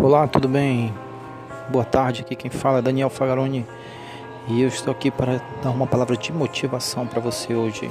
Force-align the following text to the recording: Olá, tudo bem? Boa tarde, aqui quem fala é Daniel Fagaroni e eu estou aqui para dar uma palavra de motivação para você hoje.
Olá, 0.00 0.28
tudo 0.28 0.46
bem? 0.46 0.94
Boa 1.70 1.84
tarde, 1.84 2.22
aqui 2.22 2.36
quem 2.36 2.50
fala 2.52 2.78
é 2.78 2.82
Daniel 2.82 3.10
Fagaroni 3.10 3.66
e 4.46 4.62
eu 4.62 4.68
estou 4.68 4.92
aqui 4.92 5.10
para 5.10 5.42
dar 5.60 5.70
uma 5.70 5.88
palavra 5.88 6.16
de 6.16 6.32
motivação 6.32 7.04
para 7.04 7.20
você 7.20 7.52
hoje. 7.52 7.90